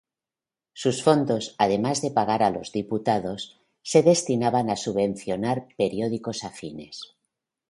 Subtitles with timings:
[0.73, 7.13] Sus fondos, además de pagar a los diputados, se destinaban a subvencionar periódicos afines.